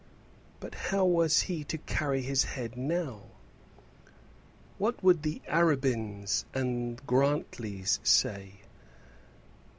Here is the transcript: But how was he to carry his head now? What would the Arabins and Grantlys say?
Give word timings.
But 0.59 0.73
how 0.73 1.05
was 1.05 1.41
he 1.41 1.63
to 1.65 1.77
carry 1.77 2.23
his 2.23 2.43
head 2.43 2.75
now? 2.75 3.21
What 4.79 5.03
would 5.03 5.21
the 5.21 5.43
Arabins 5.47 6.43
and 6.55 6.97
Grantlys 7.05 7.99
say? 8.01 8.61